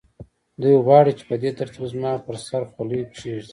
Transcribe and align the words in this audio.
دوی 0.61 0.75
غواړي 0.85 1.11
چې 1.17 1.23
په 1.29 1.35
دې 1.41 1.51
ترتیب 1.59 1.83
زما 1.93 2.11
پر 2.25 2.35
سر 2.47 2.61
خولۍ 2.71 3.01
کېږدي 3.15 3.49